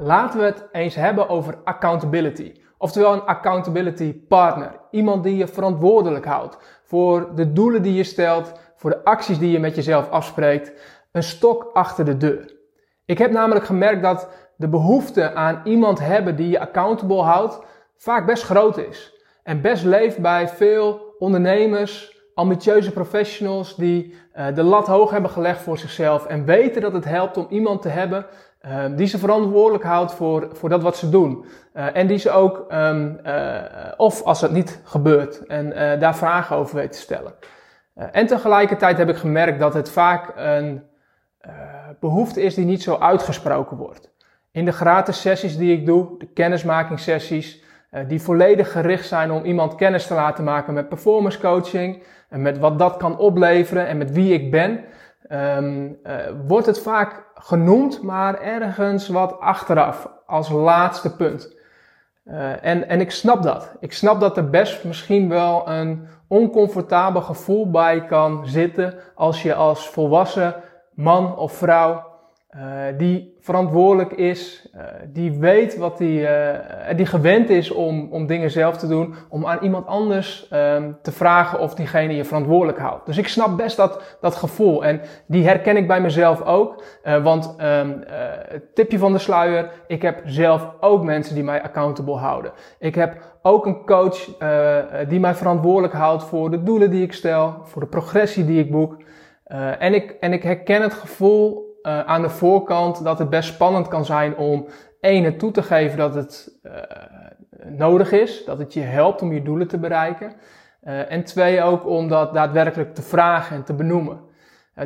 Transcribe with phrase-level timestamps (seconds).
[0.00, 2.52] laten we het eens hebben over accountability.
[2.78, 4.80] Oftewel een accountability partner.
[4.90, 9.50] Iemand die je verantwoordelijk houdt voor de doelen die je stelt, voor de acties die
[9.50, 10.72] je met jezelf afspreekt.
[11.12, 12.56] Een stok achter de deur.
[13.04, 17.60] Ik heb namelijk gemerkt dat de behoefte aan iemand hebben die je accountable houdt
[17.96, 19.14] vaak best groot is.
[19.42, 25.60] En best leeft bij veel ondernemers, ambitieuze professionals die uh, de lat hoog hebben gelegd
[25.60, 28.26] voor zichzelf en weten dat het helpt om iemand te hebben
[28.66, 31.44] uh, die ze verantwoordelijk houdt voor, voor dat wat ze doen.
[31.74, 33.20] Uh, en die ze ook, um,
[33.96, 37.34] of als het niet gebeurt, en daar vragen over weet te stellen.
[37.94, 40.82] en tegelijkertijd heb ik gemerkt dat het vaak een
[42.00, 44.10] behoefte is die niet zo uitgesproken wordt.
[44.52, 47.62] In de gratis sessies die ik doe, de kennismakingssessies,
[48.06, 52.58] die volledig gericht zijn om iemand kennis te laten maken met performance coaching en met
[52.58, 54.84] wat dat kan opleveren en met wie ik ben,
[55.32, 56.14] um, uh,
[56.46, 61.58] wordt het vaak genoemd, maar ergens wat achteraf, als laatste punt.
[62.24, 63.76] Uh, en, en ik snap dat.
[63.80, 69.54] Ik snap dat er best misschien wel een oncomfortabel gevoel bij kan zitten als je
[69.54, 70.54] als volwassen
[70.94, 72.09] man of vrouw
[72.56, 72.62] uh,
[72.96, 74.82] die verantwoordelijk is, uh,
[75.12, 76.28] die weet wat die, uh,
[76.96, 81.12] die gewend is om, om dingen zelf te doen, om aan iemand anders um, te
[81.12, 83.06] vragen of diegene je verantwoordelijk houdt.
[83.06, 86.84] Dus ik snap best dat, dat gevoel en die herken ik bij mezelf ook.
[87.22, 88.04] want um,
[88.74, 92.52] tipje van de sluier, ik heb zelf ook mensen die mij accountable houden.
[92.78, 94.36] Ik heb ook een coach
[95.08, 98.70] die mij verantwoordelijk houdt voor de doelen die ik stel, voor de progressie die ik
[98.70, 98.96] boek.
[99.78, 103.88] en, ik, en ik herken het gevoel uh, aan de voorkant dat het best spannend
[103.88, 104.66] kan zijn om
[105.00, 106.72] één toe te geven dat het uh,
[107.64, 110.32] nodig is, dat het je helpt om je doelen te bereiken.
[110.84, 114.20] Uh, en twee ook om dat daadwerkelijk te vragen en te benoemen.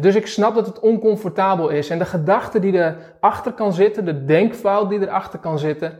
[0.00, 1.90] dus ik snap dat het oncomfortabel is.
[1.90, 5.98] En de gedachte die erachter kan zitten, de denkfout die erachter kan zitten,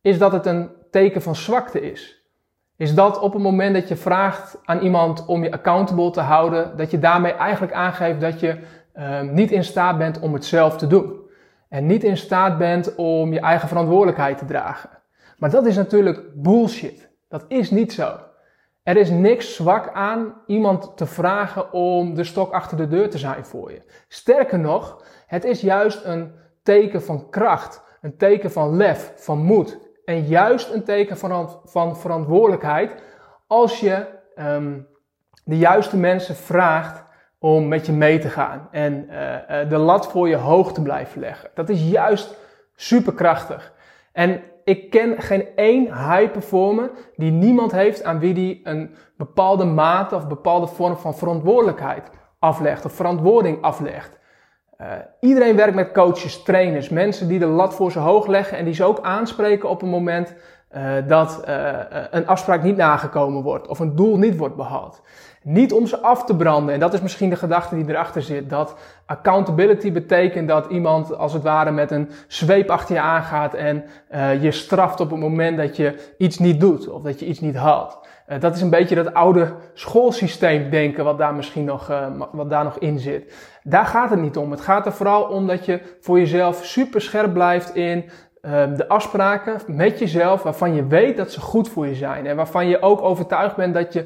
[0.00, 2.22] is dat het een teken van zwakte is.
[2.76, 6.76] Is dat op het moment dat je vraagt aan iemand om je accountable te houden,
[6.76, 8.58] dat je daarmee eigenlijk aangeeft dat je
[8.94, 11.20] um, niet in staat bent om het zelf te doen.
[11.68, 14.90] En niet in staat bent om je eigen verantwoordelijkheid te dragen.
[15.38, 17.10] Maar dat is natuurlijk bullshit.
[17.28, 18.18] Dat is niet zo.
[18.82, 23.18] Er is niks zwak aan iemand te vragen om de stok achter de deur te
[23.18, 23.82] zijn voor je.
[24.08, 26.32] Sterker nog, het is juist een
[26.62, 29.78] teken van kracht, een teken van lef, van moed.
[30.04, 33.02] En juist een teken van, van verantwoordelijkheid
[33.46, 34.86] als je um,
[35.44, 37.01] de juiste mensen vraagt
[37.42, 41.20] om met je mee te gaan en uh, de lat voor je hoog te blijven
[41.20, 41.50] leggen.
[41.54, 42.36] Dat is juist
[42.74, 43.72] superkrachtig.
[44.12, 49.64] En ik ken geen één high performer die niemand heeft aan wie die een bepaalde
[49.64, 54.18] mate of bepaalde vorm van verantwoordelijkheid aflegt of verantwoording aflegt.
[54.80, 58.64] Uh, iedereen werkt met coaches, trainers, mensen die de lat voor ze hoog leggen en
[58.64, 60.34] die ze ook aanspreken op een moment
[60.76, 61.70] uh, dat uh,
[62.10, 65.02] een afspraak niet nagekomen wordt of een doel niet wordt behaald.
[65.42, 66.74] Niet om ze af te branden.
[66.74, 68.50] En dat is misschien de gedachte die erachter zit.
[68.50, 68.74] Dat
[69.06, 73.84] accountability betekent dat iemand als het ware met een zweep achter je aangaat en
[74.14, 77.40] uh, je straft op het moment dat je iets niet doet of dat je iets
[77.40, 77.98] niet haalt.
[78.38, 81.90] Dat is een beetje dat oude schoolsysteem denken wat daar misschien nog,
[82.32, 83.34] wat daar nog in zit.
[83.62, 84.50] Daar gaat het niet om.
[84.50, 88.10] Het gaat er vooral om dat je voor jezelf super scherp blijft in
[88.50, 92.26] de afspraken met jezelf waarvan je weet dat ze goed voor je zijn.
[92.26, 94.04] En waarvan je ook overtuigd bent dat je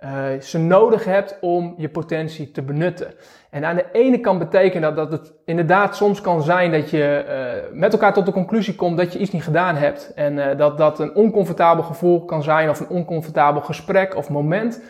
[0.00, 3.14] uh, ze nodig hebt om je potentie te benutten.
[3.50, 7.24] En aan de ene kant betekent dat dat het inderdaad soms kan zijn dat je
[7.28, 10.12] uh, met elkaar tot de conclusie komt dat je iets niet gedaan hebt.
[10.14, 14.82] En uh, dat dat een oncomfortabel gevoel kan zijn of een oncomfortabel gesprek of moment.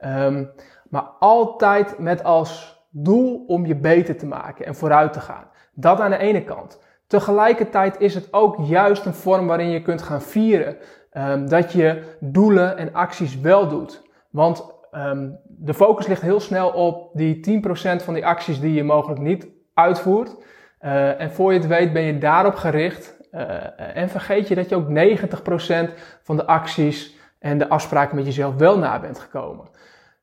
[0.00, 0.50] Um,
[0.90, 5.44] maar altijd met als doel om je beter te maken en vooruit te gaan.
[5.74, 6.80] Dat aan de ene kant.
[7.08, 10.76] Tegelijkertijd is het ook juist een vorm waarin je kunt gaan vieren
[11.12, 14.02] um, dat je doelen en acties wel doet.
[14.30, 18.84] Want um, de focus ligt heel snel op die 10% van die acties die je
[18.84, 20.36] mogelijk niet uitvoert.
[20.80, 23.16] Uh, en voor je het weet ben je daarop gericht.
[23.32, 28.24] Uh, en vergeet je dat je ook 90% van de acties en de afspraken met
[28.24, 29.68] jezelf wel na bent gekomen.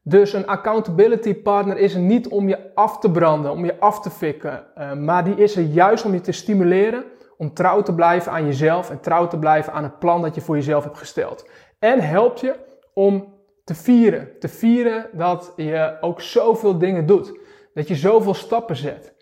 [0.07, 4.01] Dus een accountability partner is er niet om je af te branden, om je af
[4.01, 4.65] te fikken.
[4.77, 7.03] Uh, maar die is er juist om je te stimuleren
[7.37, 10.41] om trouw te blijven aan jezelf en trouw te blijven aan het plan dat je
[10.41, 11.49] voor jezelf hebt gesteld.
[11.79, 12.55] En helpt je
[12.93, 14.29] om te vieren.
[14.39, 17.39] Te vieren dat je ook zoveel dingen doet.
[17.73, 19.13] Dat je zoveel stappen zet.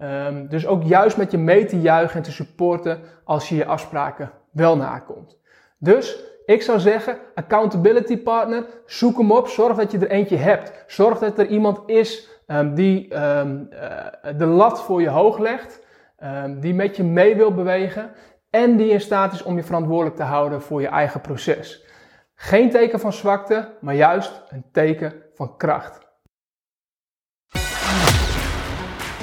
[0.00, 3.66] Um, dus ook juist met je mee te juichen en te supporten als je je
[3.66, 5.38] afspraken wel nakomt.
[5.78, 9.48] Dus ik zou zeggen, accountability partner, zoek hem op.
[9.48, 10.72] Zorg dat je er eentje hebt.
[10.86, 15.86] Zorg dat er iemand is um, die um, uh, de lat voor je hoog legt.
[16.60, 18.10] die met je mee wil bewegen.
[18.50, 21.84] En die in staat is om je verantwoordelijk te houden voor je eigen proces.
[22.34, 26.07] Geen teken van zwakte, maar juist een teken van kracht.